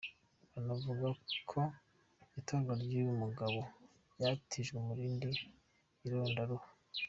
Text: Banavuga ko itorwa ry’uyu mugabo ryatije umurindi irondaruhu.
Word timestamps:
Banavuga 0.51 1.07
ko 1.49 1.61
itorwa 2.39 2.73
ry’uyu 2.81 3.11
mugabo 3.23 3.59
ryatije 4.13 4.69
umurindi 4.79 5.29
irondaruhu. 6.05 6.67